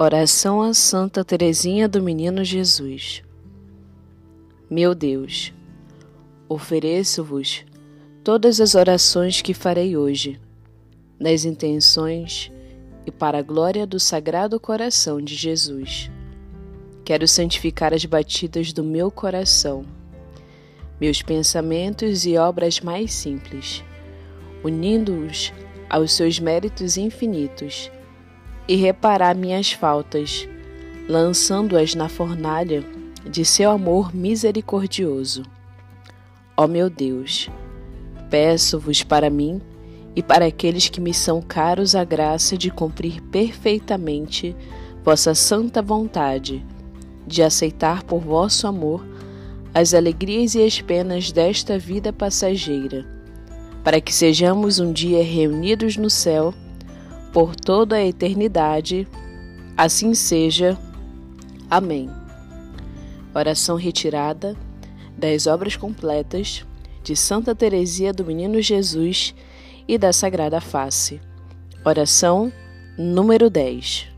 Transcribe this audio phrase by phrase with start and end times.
[0.00, 3.20] Oração a Santa Teresinha do Menino Jesus.
[4.70, 5.52] Meu Deus,
[6.48, 7.64] ofereço-vos
[8.22, 10.40] todas as orações que farei hoje,
[11.18, 12.48] nas intenções
[13.04, 16.08] e para a glória do Sagrado Coração de Jesus.
[17.04, 19.84] Quero santificar as batidas do meu coração,
[21.00, 23.82] meus pensamentos e obras mais simples,
[24.62, 25.52] unindo-os
[25.90, 27.90] aos seus méritos infinitos
[28.68, 30.46] e reparar minhas faltas,
[31.08, 32.84] lançando-as na fornalha
[33.28, 35.42] de seu amor misericordioso.
[36.54, 37.48] Ó meu Deus,
[38.28, 39.60] peço-vos para mim
[40.14, 44.54] e para aqueles que me são caros a graça de cumprir perfeitamente
[45.02, 46.64] vossa santa vontade,
[47.26, 49.06] de aceitar por vosso amor
[49.72, 53.06] as alegrias e as penas desta vida passageira,
[53.84, 56.52] para que sejamos um dia reunidos no céu
[57.32, 59.06] por toda a eternidade.
[59.76, 60.78] Assim seja.
[61.70, 62.10] Amém.
[63.34, 64.56] Oração retirada
[65.16, 66.64] das obras completas
[67.02, 69.34] de Santa Teresia do Menino Jesus
[69.86, 71.20] e da Sagrada Face.
[71.84, 72.52] Oração
[72.98, 74.17] número 10.